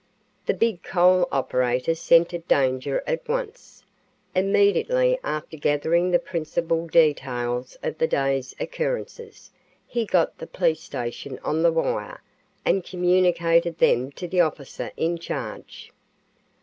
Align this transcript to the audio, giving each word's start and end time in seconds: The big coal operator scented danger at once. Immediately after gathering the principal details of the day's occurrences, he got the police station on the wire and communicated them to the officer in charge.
The 0.47 0.55
big 0.55 0.81
coal 0.81 1.27
operator 1.31 1.93
scented 1.93 2.47
danger 2.47 3.03
at 3.05 3.29
once. 3.29 3.83
Immediately 4.33 5.19
after 5.23 5.57
gathering 5.57 6.09
the 6.09 6.17
principal 6.17 6.87
details 6.87 7.77
of 7.83 7.99
the 7.99 8.07
day's 8.07 8.55
occurrences, 8.59 9.51
he 9.85 10.05
got 10.07 10.39
the 10.39 10.47
police 10.47 10.81
station 10.81 11.37
on 11.43 11.61
the 11.61 11.71
wire 11.71 12.23
and 12.65 12.83
communicated 12.83 13.77
them 13.77 14.11
to 14.13 14.27
the 14.27 14.41
officer 14.41 14.89
in 14.97 15.19
charge. 15.19 15.91